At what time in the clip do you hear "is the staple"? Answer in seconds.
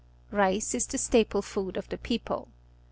0.73-1.43